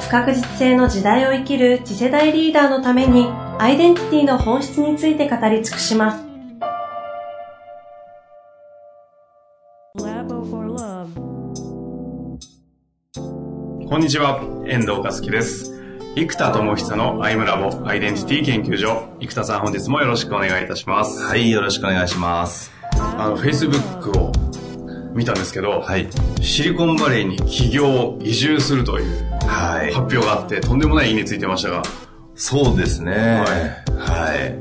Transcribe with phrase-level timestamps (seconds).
[0.00, 3.26] 不確実性の時代を生きる次世代リーダーのために
[3.58, 6.24] アイデンティティの本質について語り尽くします。
[13.88, 15.72] こんにちは、遠藤和樹です。
[16.14, 19.08] 生田智久のアイムラボアイデンティティ研究所。
[19.20, 21.22] 生田さん本日もよろしくお願いいたします。
[21.22, 22.70] はい、よろしくお願いします。
[22.92, 24.32] あの、Facebook を
[25.14, 26.08] 見たんですけど、はい、
[26.40, 31.82] シリコンバレーに起業、移住するという発表があって、とんでもない意味ついてましたが。
[32.34, 33.12] そうですね。
[33.12, 33.98] はい。
[33.98, 34.58] はい。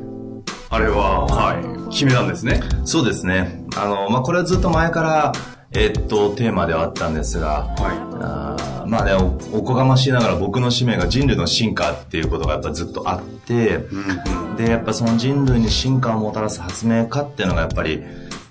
[0.70, 1.92] あれは、はい。
[1.92, 2.62] 決めたんですね。
[2.86, 3.66] そうですね。
[3.76, 5.32] あの、まあ、これはずっと前から、
[5.72, 8.08] えっと、テーマではあったんですが、はい。
[8.20, 18.02] あまあねお、おこがましいながら僕の使命が人類の進化っていうことがやっぱずっとあって、うんうん、で、やっぱその人類に進化をもたらす発明家っていうのがやっぱり、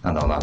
[0.02, 0.40] なんだろうな、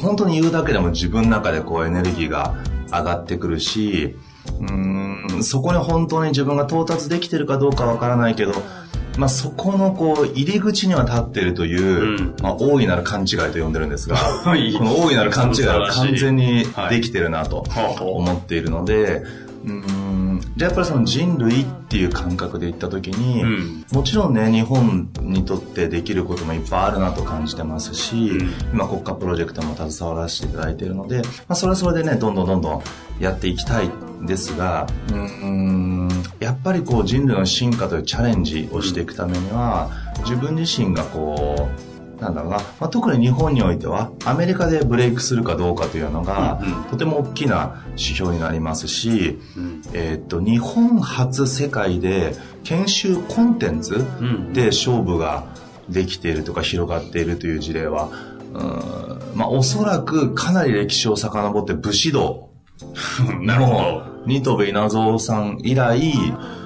[0.00, 2.56] 本当に言うだけでも自分の中でこうエネルギーが
[2.90, 4.16] 上がってくるし、
[4.60, 5.42] うん。
[5.42, 8.52] そこに本当に自分が到達できてるかどうかわからないけど、
[9.18, 14.50] まあ、そこのこう入り口には立っているという、うん、まあ、大いなる勘違いと呼んでるんですが、こ
[14.84, 17.64] の 大いなる勘違いは完全にできてるなと
[18.00, 19.22] 思っているので、
[19.64, 20.05] うん
[20.56, 32.82] じゃあやっぱりその人類っていう感覚で言った時に、うん、もちろんね日本にとってできることもいっぱいあるなと感じてますし、うん、今国家プロジェクトも携わらせていただいているので、まあ、それはそれでねどんどんどんどん
[33.20, 36.08] やっていきたいんですがうん
[36.40, 39.90] やっぱりこう人類の進化というチャレンジをしていくためには、
[40.20, 54.04] 自分自身がこうなんだろうな、まあ、特に日本においてはアメリカでブレイクするかどうかというのが、うんうん、とても大きな指標になりますし、うん、えー、っと日本初世界で研修コンテンツ
[54.52, 55.46] で勝負が
[55.88, 58.10] できているとか広がっているという事例は、
[58.52, 62.50] うんまあ、おそらくかなり歴史を遡って武士道。
[63.40, 64.16] なるほど。
[64.26, 66.12] ニトベ稲造さん以来、い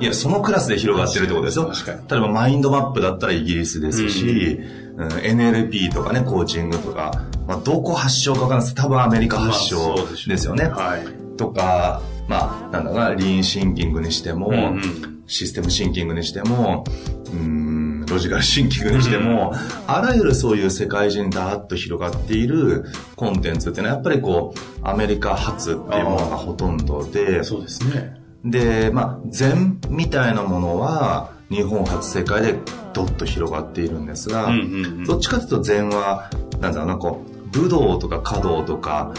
[0.00, 1.70] や、そのクラスで広がってるってことですよ。
[2.08, 9.94] 例えばマインドマップだったらイギリスですし、うんうん、NLP とかね、コーチングとか、まあ、どこ発祥かわかんないです多分アメリカ発祥
[10.26, 10.68] ですよね。
[10.68, 11.06] まあ、はい。
[11.38, 16.84] とか、まあ、なんだろうな、リーンシンキングにしても、うんうん、システムシンキングにしても、
[17.32, 22.84] うん、ロジカルシンキングにしても、うん、あらゆるそういう世界中にダーッと広がっている
[23.16, 28.20] コンテンツっていうのは、やっぱりこう、アメリカ発っていうものがほとんどで、そうですね。
[28.44, 32.54] で、まあ、禅みたいなものは、日本初世界で
[32.94, 36.30] どっと広がっているんですが、うんうんうん、どっちかというと禅は、
[36.60, 39.12] なんだろうな、こう、武道とか華道とか、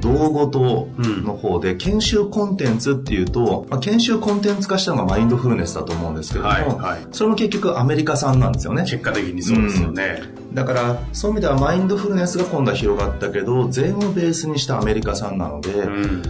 [0.00, 8.82] 道事の方で、研修コンテンツっていうと、まあ、研修コンテンツ化したのがマインドフルネスだと思うんですけれども、はいはい、それも結局アメリカ産なんですよね。
[8.82, 10.22] 結果的にそうですよね。
[10.48, 16.22] うん、だから、そういう意味ではマインドフルネスが今度は広がったけど、禅をベースにしたアメリカ産なので、うん、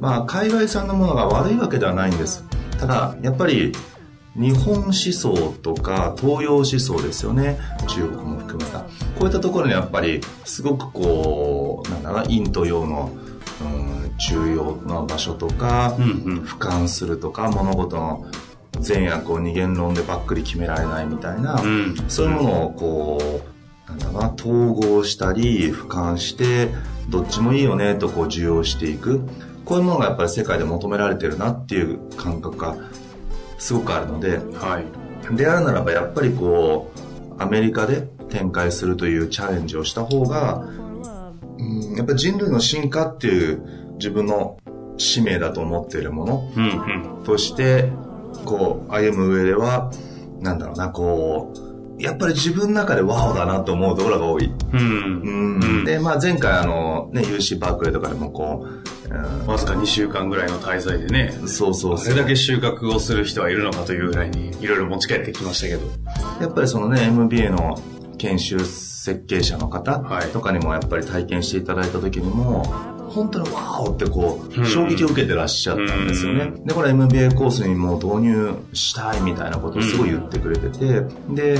[0.00, 2.44] まあ、海外産のものが悪いわけではないんです。
[2.78, 3.72] ただ、やっぱり、
[4.36, 7.58] 日本思想とか東洋思想ですよね。
[7.88, 8.80] 中国も含めた。
[8.80, 8.86] こ
[9.22, 13.10] ういったところにやっぱりすごくこうなんだな陰と陽の、
[13.60, 18.26] うん、重要な場所とか、うんうん、俯瞰するとか物事の
[18.78, 23.42] 善悪を二元論でばっくり決められないみたいな、うん、そういうものをこ
[23.88, 26.68] うなんだな統合したり俯瞰して
[27.08, 29.20] どっちもいいよねとこう受容していく。
[29.64, 32.76] こういうものがやっぱり世界で求められてるなっていう感覚が
[33.60, 36.90] すごくあるので、はい、であるならばやっぱりこ
[37.38, 40.64] うアメリカで展開するというチャレンジをした方が、
[41.58, 43.62] うん、やっぱり人類の進化っていう
[43.98, 44.58] 自分の
[44.96, 47.92] 使命だと思っているもの、うんうん、として
[48.46, 49.92] こう歩む上では
[50.40, 51.69] なんだろうなこう
[52.00, 54.46] やっぱり自分の中でワオだなと思うところが多い。
[54.72, 55.60] うん。
[55.60, 61.32] うん、で、まあ前回あの、ね、UC バークレーとかでもこう、うん、わずか2週間ぐらいの滞在でね。
[61.46, 65.82] そうそうそれだけ収穫をする人はいるのかというぐらいに、いろいろ持ち帰ってきましたけど。
[66.40, 67.76] やっぱりそのね、MBA の
[68.18, 69.98] 研修設計者の方
[70.32, 72.64] とかにもやっぱり体験していただいた時にも、
[73.10, 76.52] 本当にワオってこう、衝撃を受けてらっしゃったんですよね。
[76.64, 81.58] で、これ MBA コースにもう導入したいみたいなことをすごい言ってくれてて、で、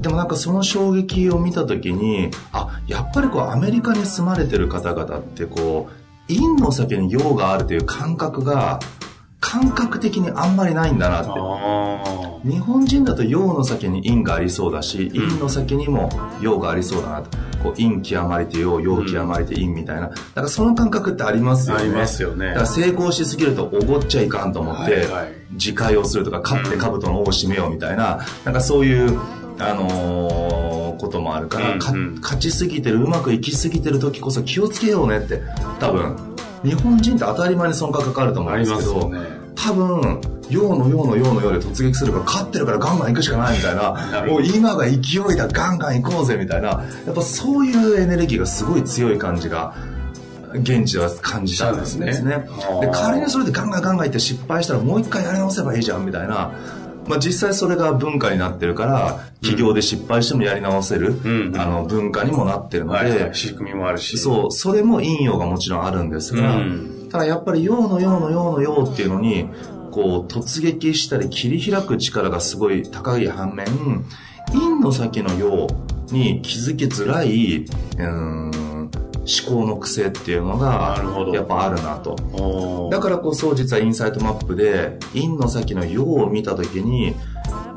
[0.00, 8.78] でもなんかその衝撃を見た時にあやっぱりこうアメリカに住まれてる方々ってこう陰の先に陽があるという感覚が
[9.42, 11.30] 感覚的にあんまりないんだなって。
[12.48, 16.08] 日本人だと陽の先に陰がありそうだし、陰の先にも
[16.40, 17.38] 陽がありそうだなと。
[17.62, 20.08] こう陰極まれて陽、陽極まれて陰みたいな。
[20.08, 21.82] だからその感覚ってありますよね。
[21.82, 22.48] ありますよね。
[22.48, 29.18] だから成功しすぎるとおごっちゃいかんと思って、はいはい、自戒をするとか、勝って兜の尾を締めようみたいな、なんかそういう、
[29.58, 35.42] あのー、こともあるから、うんうん、勝ちすぎてる、うまくいきすぎてる時こそ気をつけようねって、
[35.78, 36.16] 多分、
[36.64, 39.20] 日本人って当たり前にその感覚あると思うんですけど、ね、
[39.54, 49.74] 多分、陽の陽の陽の陽で突撃するから勝ってるからガンガン行くしかないみたいな、もう今が勢いだ、ガンガン行こうぜみたいな、やっぱそういうエネルギーがすごい強い感じが、
[50.54, 52.12] 現地では感じたんですね。
[52.12, 52.46] で、ね、
[52.92, 56.52] 仮にそれでガンガンガンガン行って失敗したらもう一回やり直せばいいじゃんみたいな、
[57.12, 64.16] まあ、実際それが文化になってるから、企業で失敗してもやり直せる、うん、あの、文化にもなってるので、はいはい、仕組みもあるし。
[64.16, 69.46] そう、それも陰陽がもちろんあるんですが、うん、ただやっぱり陽の陽の陽の陽っていうのに、
[69.90, 73.66] こう、突撃したり切り開く力がすごい高い反面、
[74.46, 75.66] 陰の先の陽
[76.10, 77.66] に気づきづらい、
[77.98, 78.71] うん
[79.22, 81.00] 思考の癖っていうのが
[81.32, 82.88] やっぱあるなと。
[82.90, 87.14] だからこそ実はインサイトマップで陰の先の陽を見た時に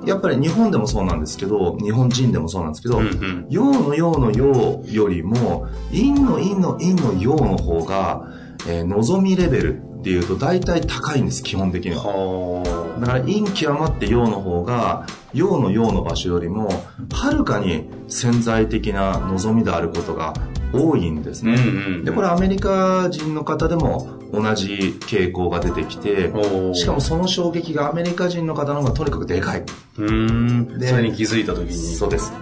[0.06, 8.28] やっぱり日本でもそうなんですけど日本人でもそうなんですけど、うんうん、陽の陽の陽よりも陰の陰の陰の陽の方が、
[8.68, 12.64] えー、望みレベルっていうと大体高いんです基本的には。
[13.00, 16.70] だから陰極まって陽の方が陽の陽の場所よりも
[17.12, 20.34] はるかに潜在的な望みであることが
[20.74, 21.56] 多いんですね、
[22.04, 26.32] でこれアメリカ人の方でも同じ傾向が出てきて
[26.74, 29.64] しかもその衝撃がアメリカ人の方の方がとにかくでかい。
[29.98, 30.80] うん。
[30.80, 31.74] でそれに気づいた時に。
[31.74, 32.34] そうです。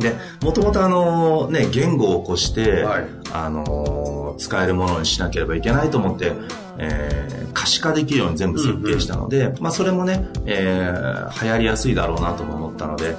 [0.00, 6.32] でもともとあのね言語を起こして、はい、あの使えるものにしなければいけないと思って、
[6.78, 13.16] えー、可視化できるように全部設計したので、うんうん、まあ、それもね、えー、流行りやすいだろうなとも思ったので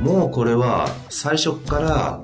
[0.00, 2.20] もうこれは最初から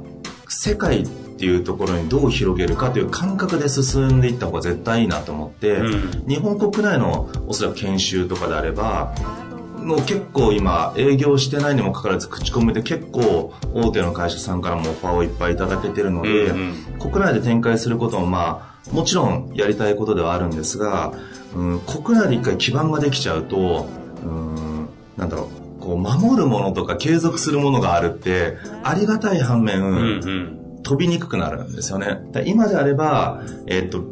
[0.49, 9.15] 世界っていうところにどう広げるかという感覚で進んでいった方が絶対いいなと思って、うん、日本国内のおそらく研修とかであれば
[9.77, 16.59] もう結構今営業してないにもかかわらず口コミで結構大手の会社さんからもオファーをいっぱいいただけてるので、うん
[16.95, 21.13] うん、国内で展開することもまあもちろんやりたいことではあるんですが、
[21.55, 23.89] うん、国内で一回基盤ができちゃうと、
[24.25, 30.01] うん、なんだろうこう守るものとか継続するものがあるってありがたい反面、うんう
[30.63, 32.21] ん飛びにくくなるんですよね。
[32.47, 34.05] 今であれば、えっ、と、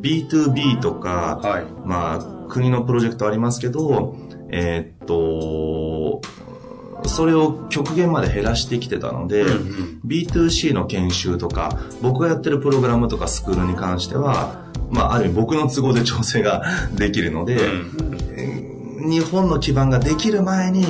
[0.00, 4.16] B2B とか、はい、まあ、国のプロジェクトありますけど、
[4.50, 6.22] えっ、と、
[7.04, 16.62] それを極限まで減らしてきてたので、うんうん、B2C の研修とか、僕がやってるプログラムとかスクールに関しては、まあ、ある意味僕の都合で調整が
[16.96, 20.86] できるので、うん、日本の基盤ができる前に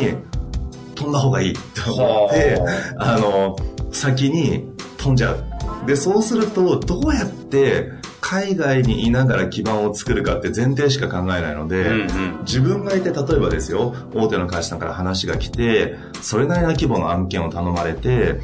[0.95, 2.63] 飛んだ方がいいと思って、
[2.97, 3.57] あの、
[3.91, 4.72] 先に
[5.03, 5.45] 飛んじゃう。
[5.87, 7.91] で、そうすると、どうやって
[8.33, 18.41] 海外にいながら基盤を作るかって前提しか考えないので、うんうん、自分がいて、例えばですよ、大手の会社さんから話が来て、それなりの規模の案件を頼まれて、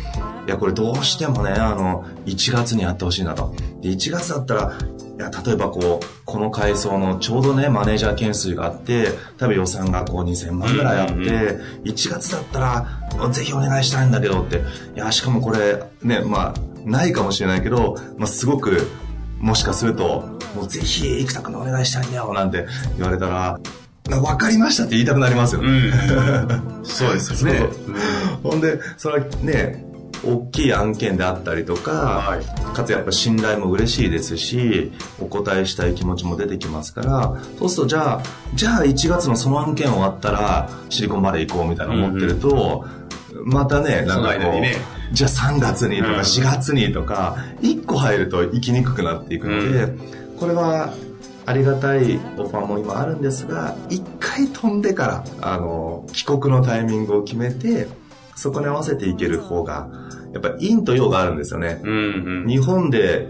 [0.47, 3.55] いや、これどうしてもね、あの、1月にやってほしいなと。
[3.81, 4.79] で、1月だったら、
[5.17, 9.09] いや、例えばこう、この階層のちょうどね、マネージャー件数があって、
[9.39, 14.61] 多分予算がこう2000万ぐらいあって、うんうんうん、1月だったら、ぜひお願いしたいんだけどって、
[14.95, 16.55] いや、しかもこれ、ね、まあ、
[16.85, 18.87] ないかもしれないけど、まあ、すごく、
[19.41, 22.67] もしかすると、もうぜひ、生田君でお願いしたいんだよ、なんて
[22.97, 23.59] 言われたら、
[24.09, 25.69] 分かりましたって言いたくなりますよね。
[25.69, 27.59] うん、 そうですよね。
[27.59, 27.97] そうそう
[28.43, 29.85] ほんで、それはね、
[30.25, 38.23] 大きい案件であったりとか、はい、かつやっぱ信頼も嬉しいですし、お答えしたい気持ちも出てきますから、そうするとじゃあ、
[38.55, 44.77] じゃあ1月のその案件終わったらシリコンバレー行こうみたいな思ってると、うんうん、またね、なんかこう、ね、
[45.13, 50.93] じゃあ3月にとか4月にとか、1個入ると行きにくくなっていくので、うん、これは
[51.47, 57.89] ありがたいオファーも今あるんですが、一回飛んでから、あの、帰国のタイミングを決めて、
[58.35, 59.89] そこに合わせていける方が、
[60.33, 61.81] やっぱ陰と陽があるんですよね。
[61.83, 63.29] うんうん、日本で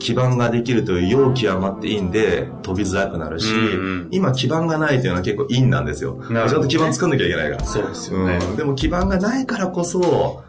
[0.00, 6.20] 基盤ができるという陽極まって陰で飛びづらくなるし、うんうん、今基盤がないというのは結構陰なんですよ。
[6.28, 7.64] ちゃんと基盤作んなきゃいけないから。
[7.64, 8.56] そうですよね、うん。
[8.56, 10.42] でも基盤がないからこそ、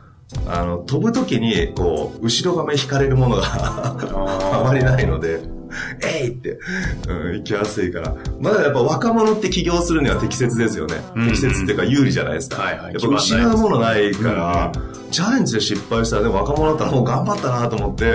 [0.47, 5.41] あの、飛ぶ時に、こう、後ろ髪引かれるものが あまりないので、
[6.03, 6.57] えいって、
[7.07, 8.15] うん、行きやすいから。
[8.39, 10.95] まだやっぱ若者って起業するには適切ですよね。
[11.15, 12.61] うんうん、適切っていうか有利じゃないですか。
[12.61, 18.05] はいはい、やっぱ失うものないから、うんうん、チャレンジで失敗したら、でも若者だったらもう頑張ったなと思って、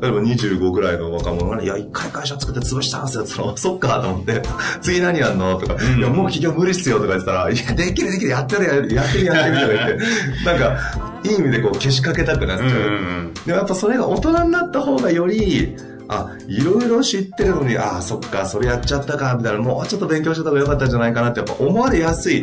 [0.00, 4.42] 例えば25ぐらいの若者がね、いや、一回会社作って潰したんすよって言ったら、そっかと思って、
[4.80, 10.04] 次何やんのとか、うん、いや、もう起業無理っすよとか言ってたら、いや、できるできる、やってるやってるやってるやってるとか言って、
[10.44, 12.68] なんか、いい意味でこう、けしかけたくなっちゃう。
[12.68, 15.76] うんうん、でもやっぱそれが大人になった方がより、
[16.12, 22.42] あ、いろいろ知ってるのに、ああ、そっか、それやっちゃったか、みたいな、もうちょっと勉強した方がよかったんじゃないかなってやっぱ思われやすい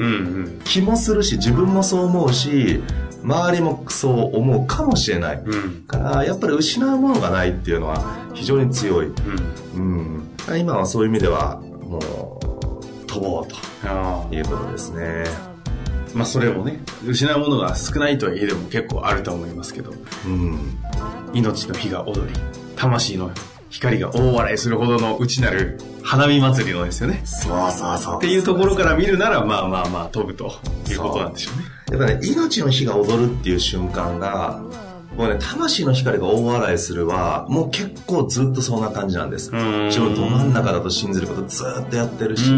[0.63, 2.81] 気もするし、自分もそう思うし、
[3.23, 5.41] 周りもそう思うかもしれない。
[5.45, 8.01] うん、から、やっぱり失うものがないっていうのは
[8.33, 9.07] 非常に強い。
[9.75, 15.25] うん、うん、今はそういう意味では、もう、飛ぼうということですね。
[16.13, 19.91] まあそれもね、失うものが少ないとはいえでも結構あると思いますけど、
[20.25, 20.77] うん、
[21.33, 22.33] 命の火が踊り、
[22.75, 23.29] 魂の
[23.69, 27.21] 光が大笑いするほどの内なる花見祭りのですよね。
[27.25, 28.17] そうそうそう。
[28.17, 30.53] っていうところから見るなら、まあまあまあ飛ぶと
[30.89, 31.65] いうことなんでしょうね。
[31.91, 34.61] やっぱね、命の火が踊るっていう瞬間が、
[35.17, 39.51] もうね、魂の光が大笑いするは、もう結構ずっとそんな感じなんです。
[39.51, 42.51] 自分ど真ん中だと信じることずっとやってるし、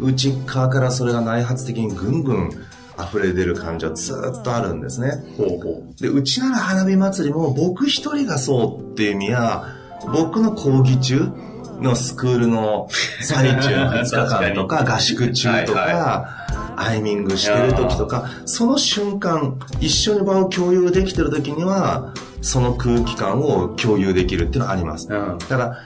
[0.00, 2.50] 内側からそれが内発的にぐんぐん
[2.98, 5.24] 溢れ出る感じはずっとあるんですね。
[5.36, 9.66] ほうほうで、うちなら花火祭りも僕一人がそうっていう意味や、
[10.06, 11.32] 僕の講義中
[11.80, 12.88] のスクールの
[13.20, 16.28] 最中の2日間とか合宿中とか、
[16.76, 25.08] アイミングしてる時とか、その瞬間、一緒に場を共有できてる時には、その空気感を共有できるっていうのはあります。
[25.08, 25.78] だから、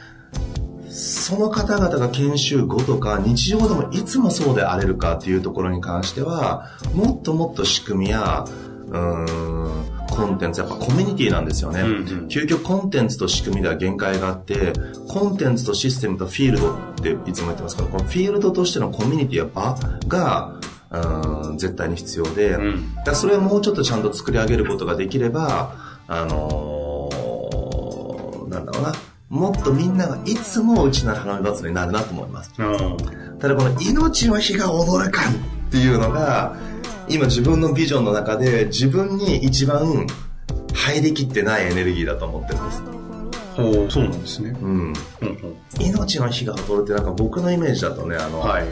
[0.89, 8.45] その方々が研修後とか日常でもいつもそうであれるかっていうところに関しては、もっともっと仕組みや、
[8.89, 11.81] うん、コンテンツ、やっぱコミュニティなんですよね。
[11.81, 14.73] うんうん、究極コンテンツと仕組みでは限界があって、
[15.09, 20.59] コンテンツとシステムとフィールドっていつも言ってますけど、このフィールドとしてのコミュニティや場が、
[20.91, 25.75] うん、絶対に必要で、うん、だそれをもうちょっとちゃんと作り上げることができれば、
[26.09, 28.93] あのー、なんだろうな、
[29.29, 32.53] もっとみんながいつもうちな花火祭りになるなと思います。
[33.39, 35.37] ただこの命の日が踊る感っ
[35.71, 36.57] ていうのが、
[37.09, 40.07] 今自分のビジョンの中で自分に一番
[40.75, 42.83] 入りきってないエネルギーだと思ってるんです。
[43.57, 44.51] ほう、そうなんですね。
[44.61, 44.93] うん。
[45.23, 48.67] うん、命の日が踊るってなんか僕のイメージだとね、あの、はい、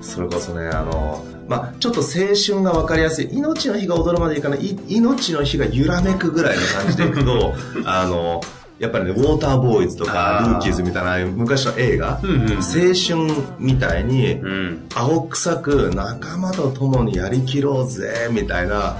[0.00, 3.28] それこそね、あの、まあ、ちょっと青春が分かりやすい。
[3.32, 4.78] 命の日が踊るまでいかない。
[4.88, 8.40] 命の日が揺らめくぐらいの感じでいくと、 あの、
[8.78, 10.60] やっぱりね、ウォーターボーイズとか、ルー。
[10.60, 18.96] キーズみたいな昔の映画、うんうん、青春みたいに、うん、青臭く仲間と共にやりきろうぜ、みたいな、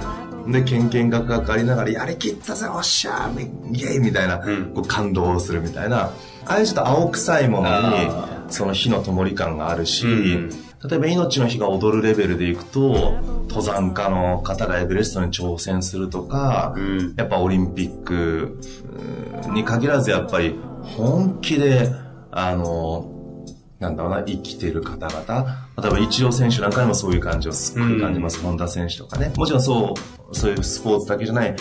[0.47, 3.41] で、けんけんがかかりながら、やりきったぜ、おっしゃー、
[3.73, 6.11] イェイみたいな、うん、こう感動するみたいな、
[6.45, 8.09] ああいうちょっと青臭いものに、
[8.49, 10.49] その火の灯り感があるし、うん
[10.89, 13.15] 例えば命の日が踊るレベルでいくと、
[13.57, 18.59] 登山家の方がエベレストに挑戦するとか、うん、やっぱオリンピック
[19.51, 21.89] に限らずやっぱり本気で、
[22.31, 23.11] あの、
[23.79, 28.37] なんだろうな、生きてる方々、例えば一応選手なんかにもそういう感じをすっごい感じます。
[28.37, 29.33] うん、本田選手とかね。
[29.35, 29.95] もちろんそ
[30.31, 31.55] う、そういうスポーツだけじゃない、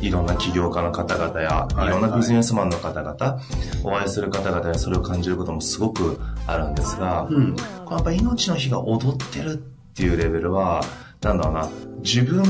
[0.00, 3.40] いろんな起業家の方々や、いろんなビジネスマンの方々、
[3.84, 9.56] お会いする方々やそれを感じることもすごくあるんですが、うん、これやっぱ命の日が踊ってるっ
[9.94, 10.82] ていうレベルは、
[11.22, 11.68] なんだろうな、
[12.02, 12.44] 自分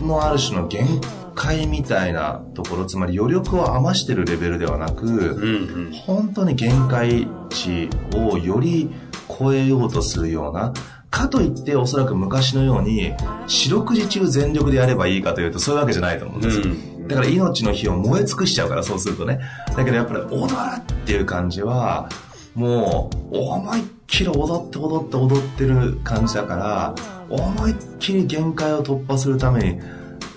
[0.00, 0.86] のある種の限
[1.34, 8.90] 界みたいなところ、つまり余力を余してるレベルではなく、うんうん、本当に限界値をより
[9.28, 10.72] 超えようとするような、
[11.10, 13.12] かといっておそらく昔のように
[13.46, 19.38] 四六時中全力でやればいいかというとそういうわけじゃないと思うんですよ、うん、だから命の火を燃え尽くしちゃうからそうするとね。
[19.76, 22.08] だけどやっぱり踊るっていう感じは
[22.54, 26.94] もう思いっきり踊って踊って踊ってる感じだから
[27.34, 29.80] 思いっきり限界を突破するために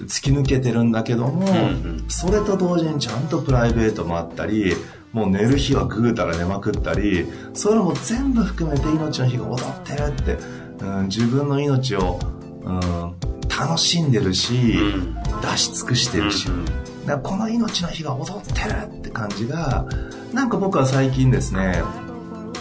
[0.03, 1.61] 突き抜けてるんだけども、うんう
[1.97, 4.73] ん、それと同時にちゃんとプライベートもあったり
[5.13, 12.19] もう寝る日はぐうたら寝まくったりそういうのも全部含めて命の日が踊ってるってうん、自分の命を、
[12.63, 13.15] うん、
[13.47, 16.65] 楽しんでるし、うん、出し尽くしてるし、うん、
[17.05, 19.85] だこの命の日が踊ってるって感じが、
[20.33, 21.81] なんか僕は最近ですね、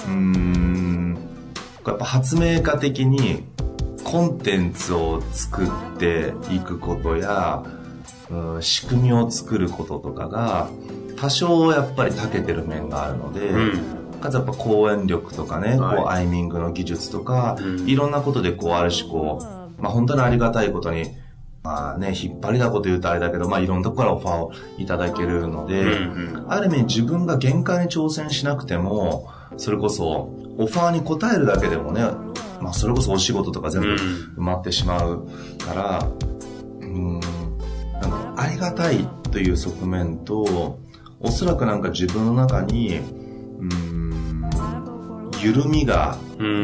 [0.07, 1.19] うん、
[1.87, 3.45] やっぱ発明家的に
[4.05, 5.69] コンテンツを作っ
[5.99, 7.65] ていくことや、
[8.31, 10.69] うん、仕組みを作ることとかが、
[11.17, 14.05] 多少やっぱり長けてる面があるので、うん。
[14.21, 19.39] かつやっぱ講演力とかね、はい、こうアイミングの技術とか、うん、いろんなことでこうある種こ
[19.79, 21.11] う、まあ本当にありがたいことに、
[21.63, 32.03] まあね、引っ張りだこと言うとあれだけど、まあいろんなとこからオファーをいただけるので、うんうん、ある意味自分が限界に挑戦しなくても、それこそオファーに応えるだけでもね、
[32.65, 35.29] まあそれこそお仕事とか全部埋まってしまう
[35.59, 36.09] から、
[36.81, 40.79] うん、なんかありがたいという側面と、
[41.21, 46.17] おそらくなんか自分の中に、うん、緩みが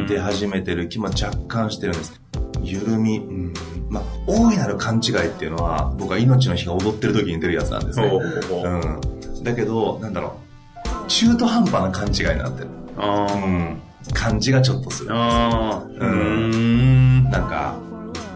[0.08, 2.18] 出始めてる気も若干してるんです。
[2.62, 3.52] 緩み、うん
[3.90, 8.06] まあ、大いなる勘違いっていうのは、僕は命の日が踊ってる時に出るやつなんですね。
[8.08, 9.44] うん。
[9.44, 10.38] だけど、なんだろ
[11.04, 12.68] う、中途半端な勘違いになってる。
[12.96, 13.82] うん。
[14.12, 17.24] 感じがちょっとするんですあうん。
[17.24, 17.76] なんか、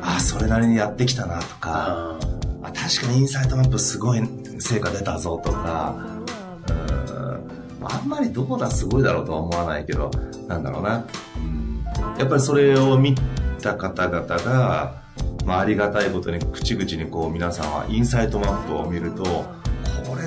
[0.02, 2.18] あ、それなりにやってきたなとか、
[2.62, 4.22] あ確かにインサイトマップすごい
[4.58, 5.96] 成果出たぞとか、
[6.68, 7.86] うん。
[7.86, 10.10] あんまりどこだすごいだろうとは思わないけど、
[10.48, 11.04] なんだろうな。
[11.36, 11.84] うん。
[12.18, 13.14] やっぱりそれを見
[13.60, 15.02] た方々が、
[15.44, 19.44] まあ、ありがたいことに口々にこう皆さんはインサイトマップを見ると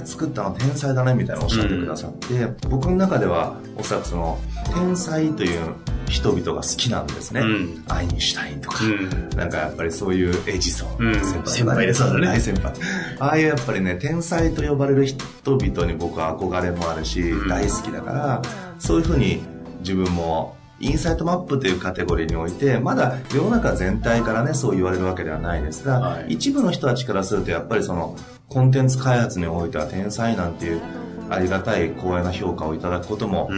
[0.08, 4.40] 作ったの天才だねみたいなおっしゃってくださって、うん、僕の中ではおそらくその
[4.74, 5.76] 天才という
[6.08, 12.22] 人々が好きなんですね、うん、アインシュタインとか、うん、なんかやっぱりそういうエジソン、先輩先輩ですね。
[12.26, 12.74] 大先輩。
[13.20, 18.42] ああいうやっぱりね天才と呼ばれる人々に僕は憧れもあるし、大好きだから
[18.80, 19.44] そういうふうに
[19.80, 28.16] 自分もインサイトマップというカテゴリーにおいて、まだ世の中全体からね、そう言われるわけではないですが、はい、一部の人たちからすると、やっぱりその、
[28.50, 30.82] コンテンツ開発においては天才なんていう、
[31.30, 33.50] ありがたい光栄な評価をいただくことも、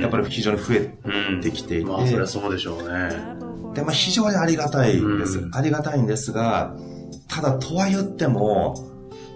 [0.00, 3.10] やっぱり非常に増えてきていて、うんうん、まあ、そりゃそうでしょうね。
[3.74, 5.38] で、まあ、非常にありがたいです。
[5.38, 6.74] うん、ありがたいんですが、
[7.28, 8.74] ただ、とは言っても、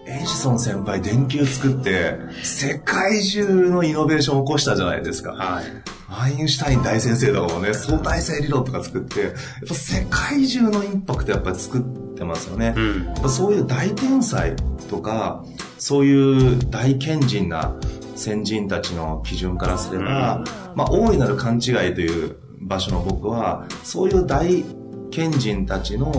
[0.06, 5.32] エジソン先輩電球作って、世界中のイノベーションを起こしたじゃないですか。
[5.32, 5.64] はい。
[6.12, 9.32] アインシュタイン大先生とかもね、相対性理論とか作って、やっ
[9.68, 11.82] ぱ世界中のインパクトやっぱり作っ
[12.16, 12.74] てますよね。
[12.76, 14.56] うん、やっぱそういう大天才
[14.90, 15.44] とか、
[15.78, 17.76] そういう大賢人な
[18.16, 20.44] 先人たちの基準からすれば、うん、
[20.76, 24.64] まあ大いなる勘違いという場所の僕は、そういう大
[25.10, 26.10] 賢人たちの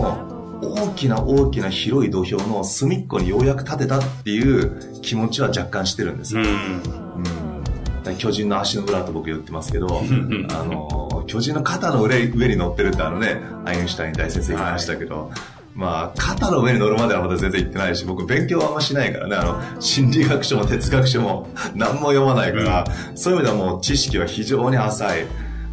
[0.62, 6.36] 大きな大きな広い土俵の隅っこにようやく立てたっていう気持ちは若干してるんです。
[6.36, 9.86] うん、うん、巨人の足の裏と僕言ってますけど、
[10.50, 25.26] あの、巨人の肩の上上に乗ってるってあのね、アインシュタイン大先生言いましたけど、はいまあ、肩の上に乗るまではまだ全然行ってないし、僕勉強はあんましないからね、あの、心理学書も哲学書も何も読まないから、うん、そういう意味ではもう知識は非常に浅い、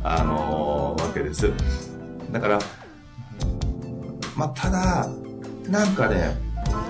[0.03, 1.51] あのー、わけです。
[2.31, 2.59] だから、
[4.37, 5.09] まあ、ただ、
[5.67, 6.37] なんかね、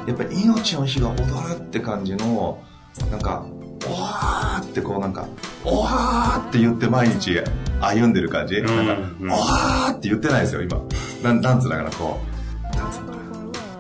[0.06, 2.62] やっぱり命の日が踊るって感じの、
[3.10, 3.46] なんか、
[3.88, 5.28] おわーってこうなんか、
[5.64, 7.40] おわーって言って毎日
[7.82, 10.80] 歩んでる感じ、うん、なんか、おわーって言ってないですよ、今。
[11.24, 12.39] なん、なんつうのかな、こう。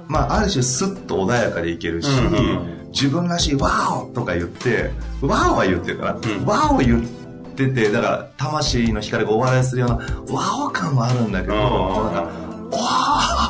[0.10, 2.40] まあ、ある種スッと穏やかでいけるし、うんう
[2.88, 4.90] ん、自分らしい、わーとか言って、
[5.22, 7.04] わーは言ってるから、うん、わーを言っ
[7.56, 9.96] てて、だから、魂の光がお笑いするような、
[10.34, 12.80] わお感はあるんだけど、なんか、わ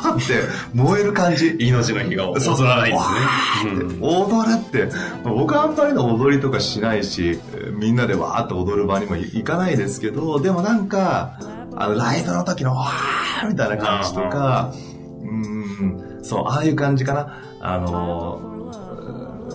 [0.02, 0.34] ーって
[0.74, 1.56] 燃える感じ。
[1.58, 3.98] 命の日が踊らないんですね。
[4.00, 4.90] 踊るって、
[5.24, 7.38] 僕はあんまりの踊りとかしないし、
[7.78, 11.38] みんなでわーって踊る場にも行かないですけど、でもなんか、
[11.76, 14.72] あの、ライブの時のわーみたいな感じとか、
[15.22, 15.59] うん、
[16.30, 17.42] そう、ああいう感じかな。
[17.60, 18.40] あの、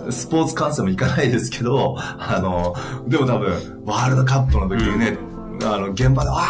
[0.10, 2.76] スポーツ観戦も行かないですけど、あの、
[3.08, 5.18] でも多分、ワールドカップの時にね、
[5.54, 6.42] うんあの、現場で、わ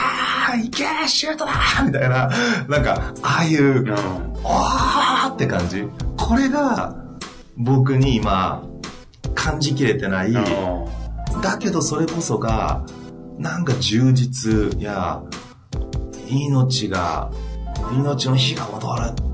[0.56, 2.32] ーいけーシュートだーみたいな、
[2.68, 3.86] なんか、ああいう、
[4.44, 5.84] おーって感じ。
[6.18, 6.96] これが、
[7.56, 8.64] 僕に今、
[9.36, 10.34] 感じきれてない。
[10.34, 12.84] だけどそれこそが、
[13.38, 15.22] なんか充実や、
[16.28, 17.30] 命が、
[17.94, 19.25] 命の火が戻る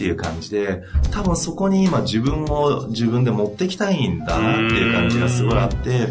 [0.00, 6.06] っていう感じで、多分そこに今自分を自分で持ってきたいんだなっていう感じがすごいあって、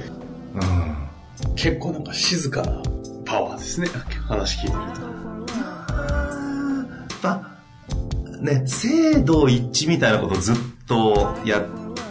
[0.54, 1.56] うん。
[1.56, 2.84] 結構なんか静かな
[3.26, 3.88] パワーですね。
[4.28, 5.10] 話聞いてると。
[7.24, 7.58] ま
[8.38, 10.56] あ、ね、制度一致みたいなことをずっ
[10.88, 11.66] とやっ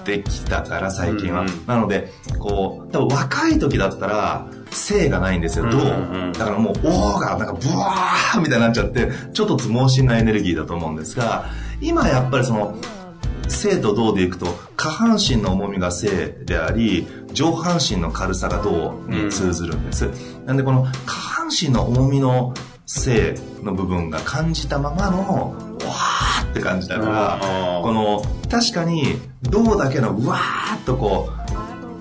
[0.05, 1.43] てきたから、最近は。
[1.43, 2.09] うんうん、なので、
[2.41, 11.47] こう、多分若い時だったら、性がないんですよ、どう、うんうん、だからもう、おーが、なんか、ブワーみたいになっちゃって、ちょっと猛進なエネルギーだと思うんですが、
[11.81, 12.75] 今やっぱりその、
[13.49, 20.09] 性と銅でいくと下半身の重みが性であり上半身の軽さが銅に通ずるんです、う
[20.43, 22.53] ん、なんでこの下半身の重みの
[22.87, 31.31] 性の部分が感じたままのわーって感じだからこの確かに銅だけのうわーっとこ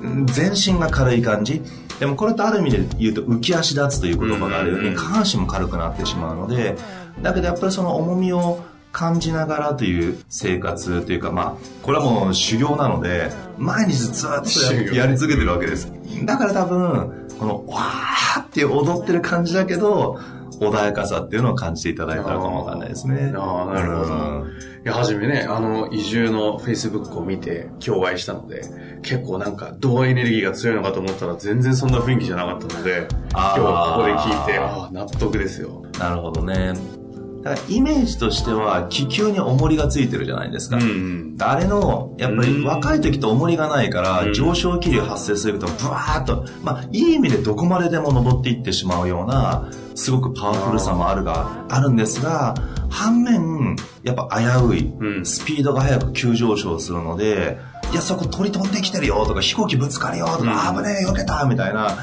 [0.01, 1.61] う全身が軽い感じ。
[1.99, 6.75] でもこれとある意味で言うと浮き足立つという言葉があるように下半身も軽くなってしまうので
[7.23, 8.63] だけどやっぱりその重みを
[8.97, 15.91] 感じながらという生活というか、まあ、これはもう修行なので、毎日ずっとややり続けてるわけです。
[16.25, 20.19] だから多分、この、わーって踊ってる感じだけど、
[20.59, 23.31] 穏やかさっていうのを感じていただいたらかもわかんないですね。
[23.35, 24.45] ああ、なるほど。
[24.83, 28.63] いや、はじめね、あの、移住の Facebook を見て、今日お会いしたので、
[29.03, 35.83] 結構なんか、どうエネルギーが強いのかと思ったら、全然そんな雰囲気じゃなかったので、今日ここで聞いて、ああ、納得ですよ。
[35.99, 36.73] なるほどね。
[37.43, 40.77] だからイメージとしては気球に重りがついてるじゃないですか。
[40.77, 52.55] うん、あれの、やっぱり若い時と重りがないから、上昇気流発生するとブワーッと、まあいい意味でどこまででも登っていってしまうような、すごくパワフルさもあるが、あるんですが、
[52.89, 57.59] 反面、やっぱ危うい、スピードが速く急上昇するので、
[57.91, 61.97] いや、そこ鳥飛んできてるよとか、飛行機ぶつかるよとか、危ねえ、避けたみたいな、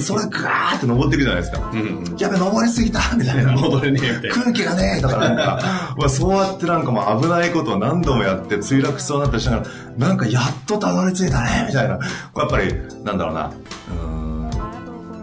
[0.00, 1.70] それガーって登っていくじゃないですか。
[1.72, 3.52] うん、やべ、登りすぎたみたいな。
[3.52, 4.34] 戻れねえみたいな。
[4.34, 9.64] 空気がねえとかなんか、まあ、そうやってなんかもう危ないことを何度もやって墜落しそうになったりしなが
[9.98, 11.94] ら、なんかやっとたどり着いたねみたいな。
[11.94, 11.98] や
[12.46, 13.52] っぱり、なんだろうな、
[13.90, 14.50] うん、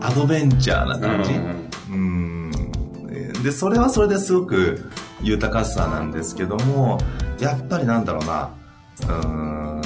[0.02, 1.34] アドベンチャーな感じ？
[1.92, 2.52] うん、
[3.44, 7.00] で、それはそれですごく豊かさなんですけども、
[7.40, 8.50] やっぱりなんだろうな、
[9.10, 9.82] うん、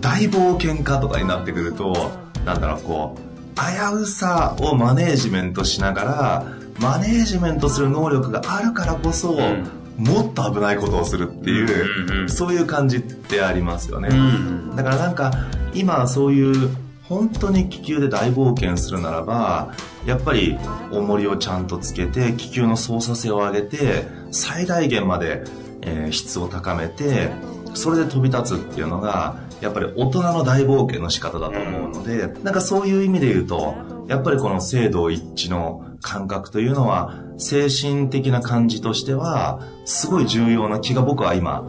[0.00, 3.24] 大冒険家とかになってくると、なんだろう、こう、
[3.56, 6.46] 危うさをマネージメントしながら、
[6.80, 14.08] マネージメントする能力があるからこそ、うん、もっと危ないことをするっていう、うんうん、そういう感じってありますよね。
[14.10, 15.32] うんうん、だからなんか、
[15.72, 16.70] 今そういう
[17.08, 19.72] 本当に気球で大冒険するならば、
[20.06, 20.58] やっぱり
[20.90, 25.44] 重りをちゃんとつけて、気球の操作性を上げて、最大限まで、
[25.82, 27.30] えー、質を高めて、
[27.74, 33.74] それで飛び立つっていうのが、やっぱり大人の大冒険の仕方だと思うので、なんかそういう意味で言うと、
[34.08, 41.64] やっぱりこの制度一致の感覚というのは、精神的な感じとしては、すごい重要な気が僕は今、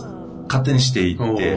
[0.49, 1.53] 勝手にしていって。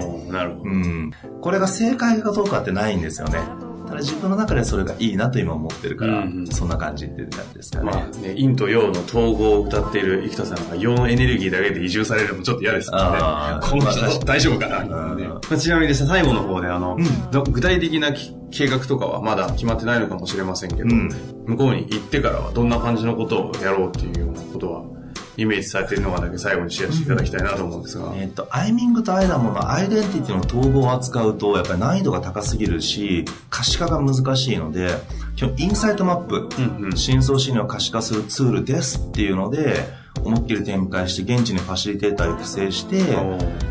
[0.64, 1.12] うん。
[1.40, 3.40] これが正解かどうかってないんですよね。
[3.88, 7.84] ただ自分の中でそれがいいなと今思ってるから、うんうん、そんな感じっていう感じですかね。
[7.84, 13.66] まあね、陰と陽の統合を歌っている生田さんが陽のエネルギーだけで移住されるのもちょっと嫌ですからね。
[13.66, 18.12] この人大丈夫かな、ね、まあ、ちなみに最後の方であの、うん、具体的な
[18.50, 21.08] 計画とかはまだ決まってないのかもしれませんけど、うん、
[21.46, 24.97] 向こうに行ってからはどんな感じのことをやろうっていうようなことは
[25.38, 28.12] イメージされているのがだけ最後にシェアしていただきたいなと思うんですが。
[28.16, 34.90] えっ、と、アイミングとアイダムのアイデンティティの統合を扱うと、やっぱり難易度が高すぎるし、可視化が難しいので、
[35.36, 39.76] 基本インサイトマップ、うんうん、深層心理を可視化するツールですっていうので、
[40.24, 43.00] 思いっきり展開して、現地にファシリテーターを育成して、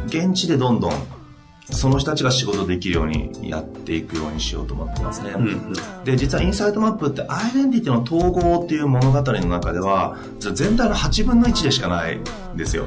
[0.05, 0.93] 現地でどんどん
[1.71, 5.31] その人たちが仕事できるようにやっていくようにしようと思ってますね。
[5.31, 5.73] うんうん、
[6.05, 12.23] で、実はインサイトマップってアイデンティティの統合っていう物語の中では、全体の8分の1でしかないん
[12.55, 12.85] ですよ。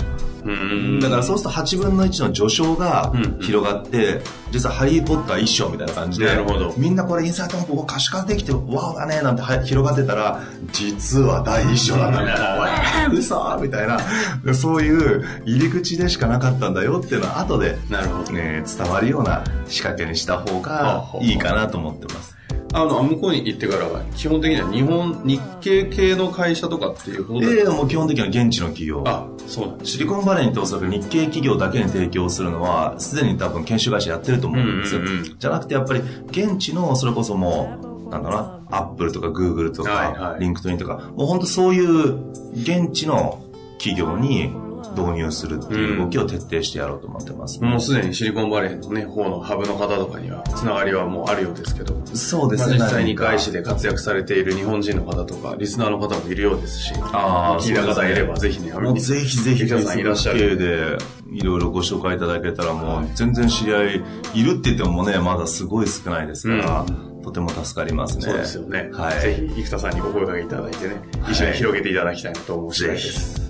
[1.00, 6.74] だからそうすると8分の1の序章が広がって、実はハリー・ポッター一章みたいな感じで、なるほど。
[6.76, 18.32] みんなこれインサイトマップを可視化できて、わおだねなんて広がってたら、実は第一章なんだみたいな、わー嘘みたいな、そういう入り口でしかなかったんだよっていうのは後で、なるほど。
[18.32, 22.39] ね、伝わるような仕掛けにした方がいいかなと思ってます。
[22.72, 29.02] あの、向こうに行ってからは、基本的には日本、日系系の会社とかっていうことええもう基本的には現地の企業。
[29.06, 35.00] あ、そうなんシリコンバレーにっておそらく日系企業だけに提供するのは、すでに多分研修会社やってると思うんですよ。
[35.00, 43.42] うんうんうん、じゃなくてやっぱり、現地の、それこそもう、なんだろうな、アップルとかグーグルとか、リンクトインとか、もう本当そういう現地の
[43.78, 44.52] 企業に
[44.96, 52.00] 導入するっていう動きを徹底してやろうと思ってます、ね、もうすでにシリコンバレーのね、方のハブの方とかには、つながりはもうあるようですけど。
[52.14, 52.78] そうですね。
[52.78, 60.58] まあ、実際に外資で活躍されている日本人の方とか、リスナーの方もいるようですし、ああ、聞いた方いればぜひね、もうぜひぜひ、皆さんいらっしゃる。
[60.58, 60.98] で、
[61.32, 64.02] いろいろご紹介いただけたらもう、全然知り合い
[64.34, 68.22] いるって言ってもね、まだすごい少ないですから、うんとても助かりますね。
[68.22, 68.90] そうですよね。
[68.92, 69.20] はい。
[69.20, 73.49] ぜひ、生田さんにご声掛けいただいてね、一緒に広げていただきたいなと思う次第です。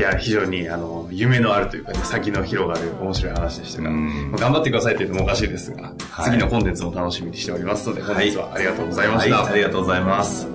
[0.00, 9.44] や、非常に、あの、夢のあるというかね、先の広がる面白い話でしたが、まあ、頑張ってくださいって言ってもおかしいですが、はい、次のコンテンツも楽しみにしておりますので、本日はありがとうございました、はい。
[9.44, 10.53] はい、ありがとうございます。